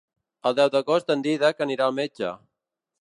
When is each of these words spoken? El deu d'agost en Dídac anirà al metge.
El 0.49 0.55
deu 0.59 0.71
d'agost 0.75 1.13
en 1.15 1.21
Dídac 1.27 1.61
anirà 1.67 1.87
al 1.91 1.95
metge. 2.03 2.33